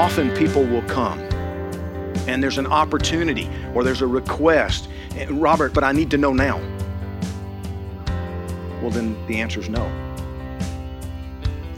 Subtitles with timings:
[0.00, 1.18] Often people will come
[2.26, 4.88] and there's an opportunity or there's a request.
[5.28, 6.56] Robert but i need to know now.
[8.80, 9.84] Well then the answer is no.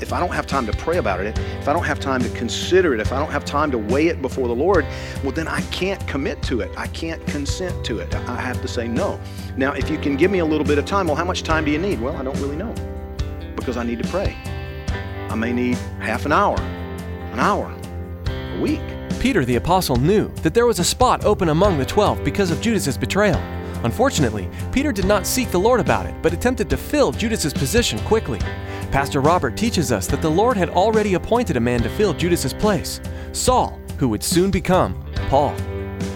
[0.00, 2.28] If i don't have time to pray about it if i don't have time to
[2.28, 4.86] consider it if i don't have time to weigh it before the lord
[5.24, 6.70] well then i can't commit to it.
[6.76, 8.14] I can't consent to it.
[8.14, 9.18] I have to say no.
[9.56, 11.64] Now if you can give me a little bit of time well how much time
[11.64, 12.00] do you need?
[12.00, 12.72] Well i don't really know
[13.56, 14.36] because i need to pray.
[15.28, 17.81] I may need half an hour an hour
[18.56, 18.82] a week
[19.22, 22.60] Peter the apostle knew that there was a spot open among the twelve because of
[22.60, 23.40] Judas's betrayal.
[23.84, 28.00] Unfortunately, Peter did not seek the Lord about it, but attempted to fill Judas's position
[28.00, 28.40] quickly.
[28.90, 32.52] Pastor Robert teaches us that the Lord had already appointed a man to fill Judas's
[32.52, 33.00] place,
[33.30, 35.54] Saul, who would soon become Paul.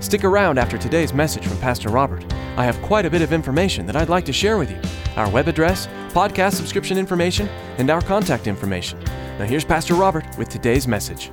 [0.00, 2.24] Stick around after today's message from Pastor Robert.
[2.56, 4.80] I have quite a bit of information that I'd like to share with you
[5.16, 7.48] our web address, podcast subscription information,
[7.78, 8.98] and our contact information.
[9.38, 11.30] Now, here's Pastor Robert with today's message.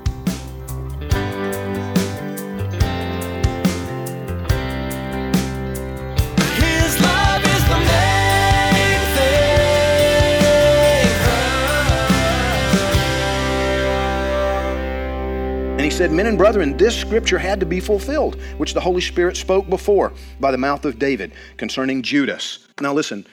[15.85, 19.37] He said, Men and brethren, this scripture had to be fulfilled, which the Holy Spirit
[19.37, 22.67] spoke before by the mouth of David concerning Judas.
[22.81, 23.27] Now listen,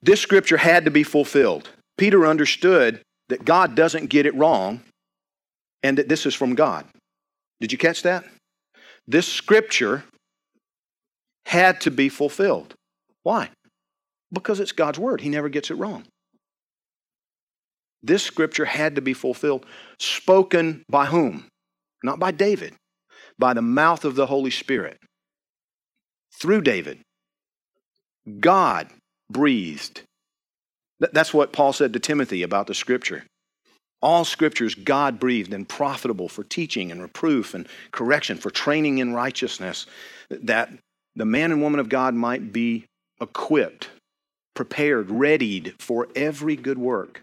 [0.00, 1.68] this scripture had to be fulfilled.
[1.98, 4.80] Peter understood that God doesn't get it wrong
[5.82, 6.86] and that this is from God.
[7.60, 8.24] Did you catch that?
[9.08, 10.04] This scripture
[11.46, 12.74] had to be fulfilled.
[13.24, 13.50] Why?
[14.32, 15.20] Because it's God's word.
[15.20, 16.04] He never gets it wrong.
[18.02, 19.66] This scripture had to be fulfilled,
[19.98, 21.49] spoken by whom?
[22.02, 22.74] Not by David,
[23.38, 24.98] by the mouth of the Holy Spirit.
[26.32, 27.00] Through David.
[28.40, 28.88] God
[29.30, 30.02] breathed.
[30.98, 33.24] That's what Paul said to Timothy about the scripture.
[34.02, 39.12] All scriptures God breathed and profitable for teaching and reproof and correction, for training in
[39.12, 39.86] righteousness,
[40.30, 40.70] that
[41.16, 42.86] the man and woman of God might be
[43.20, 43.90] equipped,
[44.54, 47.20] prepared, readied for every good work.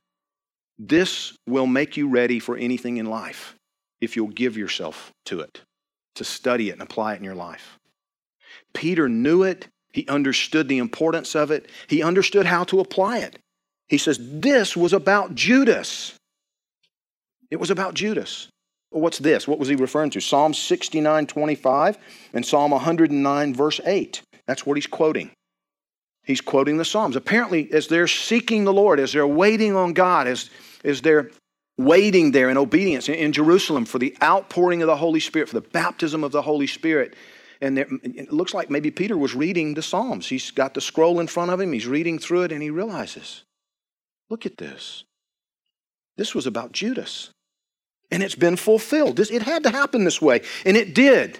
[0.78, 3.57] This will make you ready for anything in life
[4.02, 5.62] if you'll give yourself to it,
[6.16, 7.78] to study it and apply it in your life.
[8.74, 9.68] Peter knew it.
[9.92, 11.70] He understood the importance of it.
[11.88, 13.40] He understood how to apply it.
[13.88, 16.14] He says, This was about Judas.
[17.50, 18.50] It was about Judas.
[18.90, 19.48] What's this?
[19.48, 20.22] What was he referring to?
[20.22, 21.98] Psalm 69, 25
[22.34, 24.22] and Psalm 109, verse 8.
[24.46, 25.32] That's what he's quoting.
[26.24, 27.16] He's quoting the Psalms.
[27.16, 30.50] Apparently, as they're seeking the Lord, as they're waiting on God, as,
[30.84, 31.32] as they're
[31.78, 35.70] waiting there in obedience in, Jerusalem for the outpouring of the Holy Spirit, for the
[35.70, 37.16] baptism of the Holy Spirit,
[37.62, 40.28] and there, it looks like maybe Peter was reading the Psalms.
[40.28, 43.44] He's got the scroll in front of him, he's reading through it, and he realizes
[44.30, 45.06] look at this.
[46.18, 47.30] This was about Judas.
[48.10, 49.18] And it's been fulfilled.
[49.18, 51.40] This, it had to happen this way, and it did.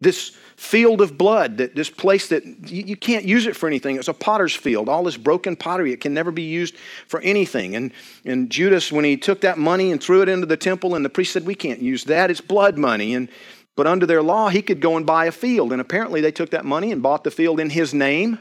[0.00, 3.96] This field of blood, that this place that you, you can't use it for anything.
[3.96, 4.88] It's a potter's field.
[4.88, 7.76] All this broken pottery, it can never be used for anything.
[7.76, 7.92] And,
[8.24, 11.10] and Judas, when he took that money and threw it into the temple, and the
[11.10, 12.30] priest said, We can't use that.
[12.30, 13.14] It's blood money.
[13.14, 13.28] And
[13.76, 15.72] but under their law, he could go and buy a field.
[15.72, 18.38] And apparently they took that money and bought the field in his name.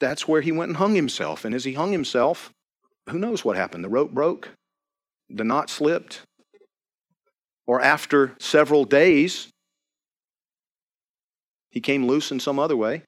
[0.00, 1.44] That's where he went and hung himself.
[1.44, 2.50] And as he hung himself,
[3.10, 3.84] who knows what happened?
[3.84, 4.50] The rope broke,
[5.28, 6.22] the knot slipped,
[7.66, 9.48] or after several days,
[11.70, 13.02] he came loose in some other way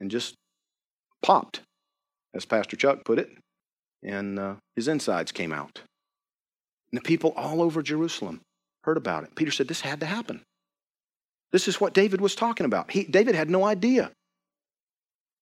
[0.00, 0.34] and just
[1.22, 1.60] popped,
[2.34, 3.30] as Pastor Chuck put it,
[4.02, 5.82] and uh, his insides came out.
[6.90, 8.40] And the people all over Jerusalem
[8.84, 9.34] heard about it.
[9.34, 10.42] Peter said, This had to happen.
[11.52, 12.90] This is what David was talking about.
[12.90, 14.10] He, David had no idea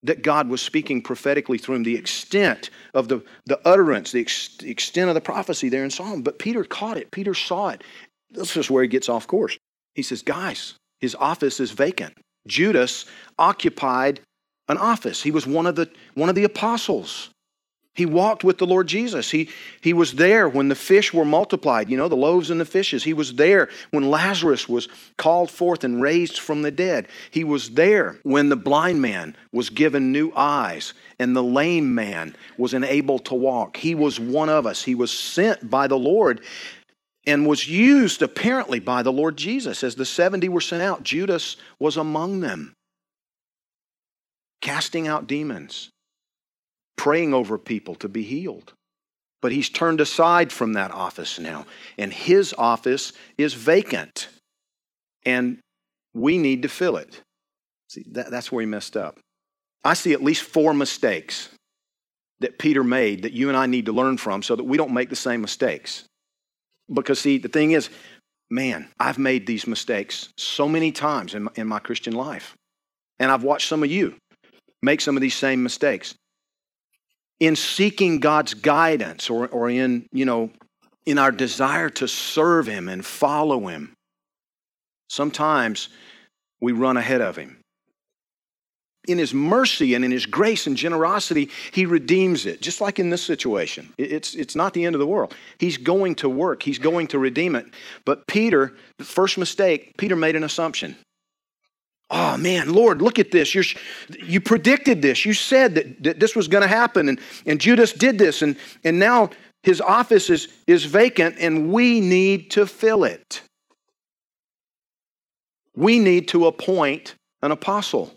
[0.05, 4.56] that God was speaking prophetically through him, the extent of the, the utterance, the, ex,
[4.58, 6.23] the extent of the prophecy there in Psalm.
[6.23, 7.84] But Peter caught it, Peter saw it.
[8.32, 9.58] This is where he gets off course.
[9.94, 12.14] He says, Guys, his office is vacant.
[12.46, 13.05] Judas
[13.38, 14.20] occupied
[14.69, 15.23] an office.
[15.23, 17.31] He was one of the, one of the apostles.
[17.94, 19.31] He walked with the Lord Jesus.
[19.31, 19.50] He,
[19.82, 23.05] he was there when the fish were multiplied, you know, the loaves and the fishes.
[23.05, 24.88] He was there when Lazarus was
[25.19, 27.06] called forth and raised from the dead.
[27.31, 32.34] He was there when the blind man was given new eyes and the lame man
[32.56, 33.76] was enabled to walk.
[33.76, 34.82] He was one of us.
[34.82, 36.40] He was sent by the Lord
[37.27, 39.85] and was used apparently by the Lord Jesus.
[39.85, 42.75] As the 70 were sent out, Judas was among them,
[44.61, 45.91] casting out demons
[47.03, 48.73] praying over people to be healed.
[49.41, 51.67] But he's turned aside from that office now,
[51.99, 54.29] and his office is vacant,
[55.27, 55.59] and
[56.15, 57.21] we need to fill it.
[57.89, 59.19] See, that, that's where he messed up.
[59.85, 61.49] I see at least four mistakes
[62.39, 64.95] that Peter made that you and I need to learn from so that we don't
[64.95, 66.05] make the same mistakes.
[66.93, 67.91] Because, see, the thing is,
[68.50, 72.55] man, I've made these mistakes so many times in my, in my Christian life.
[73.19, 74.15] And I've watched some of you
[74.83, 76.15] make some of these same mistakes
[77.43, 80.50] in seeking God's guidance or, or in, you know,
[81.06, 83.94] in our desire to serve Him and follow Him,
[85.09, 85.89] sometimes
[86.61, 87.59] we run ahead of Him.
[89.09, 93.11] In His mercy and in His grace and generosity, He redeems it, just like in
[93.11, 93.93] this situation.
[93.99, 95.35] It's, it's not the end of the world.
[95.59, 97.67] He's going to work, He's going to redeem it.
[98.05, 100.97] But Peter, the first mistake, Peter made an assumption.
[102.15, 103.55] Oh man, Lord, look at this.
[103.55, 103.65] You're,
[104.23, 105.25] you predicted this.
[105.25, 107.09] You said that, that this was going to happen.
[107.09, 108.43] And, and Judas did this.
[108.43, 109.31] And, and now
[109.63, 113.41] his office is, is vacant, and we need to fill it.
[115.75, 118.13] We need to appoint an apostle.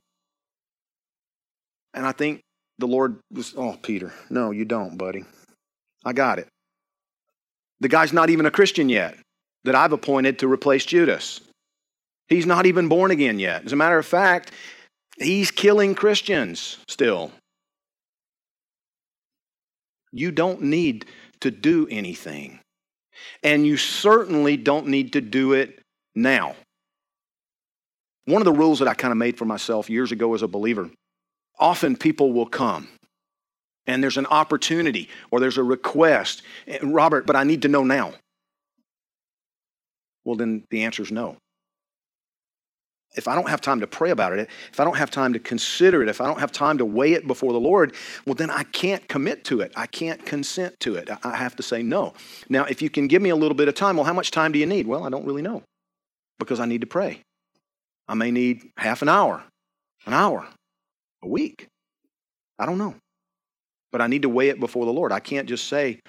[1.95, 2.41] And I think
[2.77, 5.23] the Lord was, oh, Peter, no, you don't, buddy.
[6.03, 6.47] I got it.
[7.79, 9.17] The guy's not even a Christian yet
[9.63, 11.39] that I've appointed to replace Judas.
[12.27, 13.65] He's not even born again yet.
[13.65, 14.51] As a matter of fact,
[15.17, 17.31] he's killing Christians still.
[20.11, 21.05] You don't need
[21.41, 22.59] to do anything.
[23.41, 25.81] And you certainly don't need to do it
[26.13, 26.55] now.
[28.25, 30.47] One of the rules that I kind of made for myself years ago as a
[30.47, 30.89] believer
[31.59, 32.87] often people will come
[33.87, 36.41] and there's an opportunity or there's a request.
[36.81, 38.13] Robert, but I need to know now.
[40.23, 41.37] Well, then the answer is no
[43.15, 45.39] if I don't have time to pray about it, if I don't have time to
[45.39, 48.49] consider it, if I don't have time to weigh it before the Lord, well, then
[48.49, 49.71] I can't commit to it.
[49.75, 51.09] I can't consent to it.
[51.23, 52.13] I have to say no.
[52.49, 54.51] Now, if you can give me a little bit of time, well, how much time
[54.51, 54.87] do you need?
[54.87, 55.63] Well, I don't really know
[56.39, 57.21] because I need to pray.
[58.07, 59.43] I may need half an hour,
[60.05, 60.47] an hour,
[61.25, 61.67] a week.
[62.57, 62.95] I don't know.
[63.91, 65.11] But I need to weigh it before the Lord.
[65.11, 65.99] I can't just say,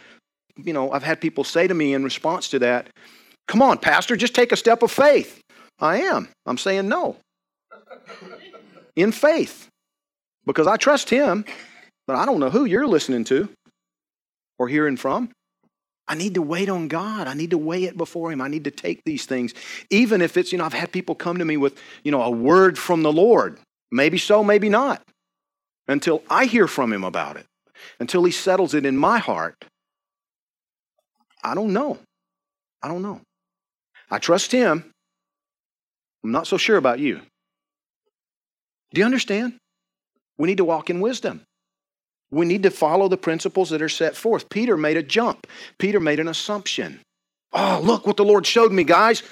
[0.57, 2.89] you know, I've had people say to me in response to that,
[3.49, 5.41] come on, Pastor, just take a step of faith.
[5.79, 6.29] I am.
[6.47, 7.17] I'm saying no.
[8.97, 9.69] In faith.
[10.47, 11.45] Because I trust him,
[12.07, 13.49] but I don't know who you're listening to
[14.59, 15.31] or hearing from.
[16.09, 17.27] I need to wait on God.
[17.27, 18.41] I need to weigh it before Him.
[18.41, 19.55] I need to take these things.
[19.91, 22.31] Even if it's, you know, I've had people come to me with, you know, a
[22.31, 23.59] word from the Lord.
[23.91, 25.03] Maybe so, maybe not.
[25.89, 27.47] Until I hear from Him about it,
[28.01, 29.65] until He settles it in my heart.
[31.43, 31.99] I don't know.
[32.83, 33.21] I don't know.
[34.11, 34.91] I trust Him.
[36.25, 37.21] I'm not so sure about you.
[38.93, 39.55] Do you understand?
[40.39, 41.43] We need to walk in wisdom.
[42.31, 44.49] We need to follow the principles that are set forth.
[44.49, 45.47] Peter made a jump,
[45.79, 47.01] Peter made an assumption.
[47.53, 49.23] Oh, look what the Lord showed me, guys.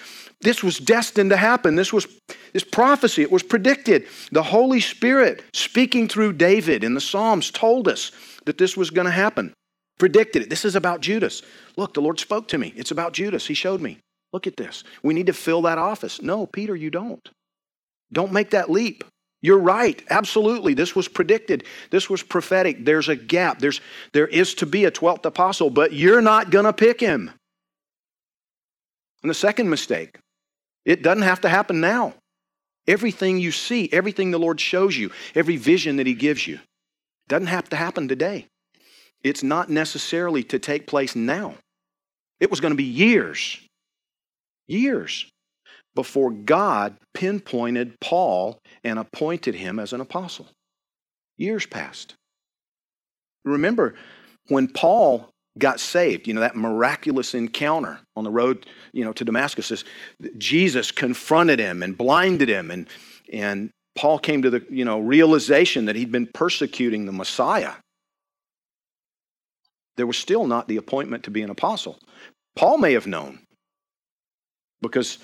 [0.44, 1.74] This was destined to happen.
[1.74, 2.06] This was
[2.52, 3.22] this prophecy.
[3.22, 4.06] It was predicted.
[4.30, 8.12] The Holy Spirit speaking through David in the Psalms told us
[8.44, 9.54] that this was going to happen.
[9.98, 10.50] Predicted it.
[10.50, 11.42] This is about Judas.
[11.78, 12.74] Look, the Lord spoke to me.
[12.76, 13.46] It's about Judas.
[13.46, 14.00] He showed me.
[14.34, 14.84] Look at this.
[15.02, 16.20] We need to fill that office.
[16.20, 17.26] No, Peter, you don't.
[18.12, 19.02] Don't make that leap.
[19.40, 20.02] You're right.
[20.10, 20.74] Absolutely.
[20.74, 21.64] This was predicted.
[21.90, 22.84] This was prophetic.
[22.84, 23.60] There's a gap.
[23.60, 23.80] There's,
[24.12, 27.30] there is to be a 12th apostle, but you're not going to pick him.
[29.22, 30.18] And the second mistake,
[30.84, 32.14] it doesn't have to happen now.
[32.86, 36.60] Everything you see, everything the Lord shows you, every vision that He gives you,
[37.28, 38.46] doesn't have to happen today.
[39.22, 41.54] It's not necessarily to take place now.
[42.40, 43.58] It was going to be years
[44.66, 45.26] years
[45.94, 50.46] before God pinpointed Paul and appointed him as an apostle.
[51.36, 52.14] Years passed.
[53.44, 53.94] Remember
[54.48, 59.24] when Paul got saved, you know, that miraculous encounter on the road, you know, to
[59.24, 59.84] Damascus, Is,
[60.36, 62.88] Jesus confronted him and blinded him and
[63.32, 67.74] and Paul came to the, you know, realization that he'd been persecuting the Messiah.
[69.96, 71.98] There was still not the appointment to be an apostle.
[72.56, 73.38] Paul may have known,
[74.82, 75.18] because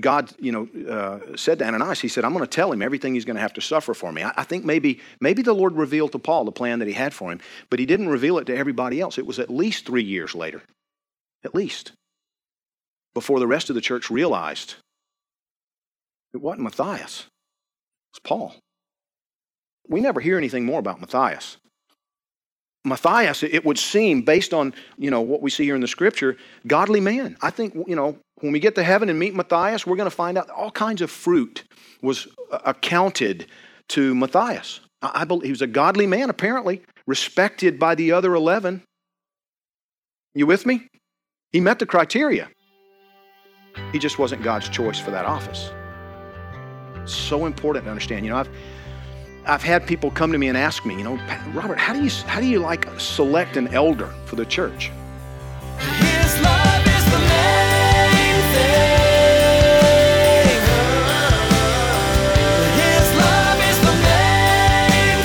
[0.00, 3.14] God, you know, uh, said to Ananias, He said, "I'm going to tell him everything
[3.14, 5.74] he's going to have to suffer for me." I, I think maybe maybe the Lord
[5.74, 8.46] revealed to Paul the plan that He had for him, but He didn't reveal it
[8.46, 9.18] to everybody else.
[9.18, 10.62] It was at least three years later,
[11.44, 11.92] at least,
[13.12, 14.76] before the rest of the church realized
[16.32, 18.56] it wasn't Matthias; it was Paul.
[19.88, 21.58] We never hear anything more about Matthias.
[22.84, 26.36] Matthias, it would seem, based on you know what we see here in the scripture,
[26.66, 27.36] godly man.
[27.40, 30.16] I think you know when we get to heaven and meet Matthias, we're going to
[30.16, 31.64] find out all kinds of fruit
[32.02, 33.46] was uh, accounted
[33.88, 34.80] to Matthias.
[35.00, 38.82] I believe he was a godly man, apparently respected by the other eleven.
[40.34, 40.88] You with me?
[41.52, 42.48] He met the criteria.
[43.92, 45.70] He just wasn't God's choice for that office.
[47.04, 48.24] So important to understand.
[48.24, 48.50] You know, I've
[49.44, 51.18] I've had people come to me and ask me, you know,
[51.52, 54.92] Robert, how do you how do you like select an elder for the church?
[55.78, 59.02] His love is the main thing.
[62.78, 65.18] His love is the main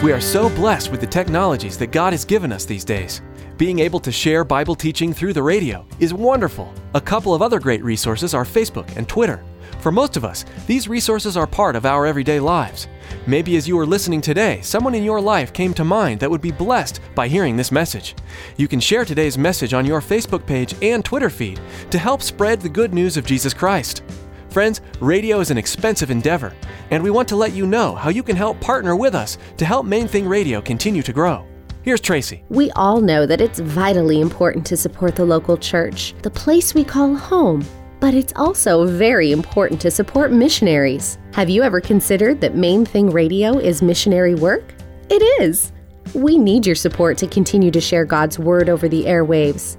[0.00, 0.04] thing.
[0.04, 3.22] We are so blessed with the technologies that God has given us these days.
[3.60, 6.72] Being able to share Bible teaching through the radio is wonderful.
[6.94, 9.44] A couple of other great resources are Facebook and Twitter.
[9.80, 12.88] For most of us, these resources are part of our everyday lives.
[13.26, 16.40] Maybe as you are listening today, someone in your life came to mind that would
[16.40, 18.14] be blessed by hearing this message.
[18.56, 22.62] You can share today's message on your Facebook page and Twitter feed to help spread
[22.62, 24.02] the good news of Jesus Christ.
[24.48, 26.54] Friends, radio is an expensive endeavor,
[26.90, 29.66] and we want to let you know how you can help partner with us to
[29.66, 31.46] help Main Thing Radio continue to grow.
[31.82, 32.44] Here's Tracy.
[32.50, 36.84] We all know that it's vitally important to support the local church, the place we
[36.84, 37.64] call home.
[38.00, 41.18] But it's also very important to support missionaries.
[41.32, 44.74] Have you ever considered that Main Thing Radio is missionary work?
[45.08, 45.72] It is.
[46.14, 49.78] We need your support to continue to share God's Word over the airwaves.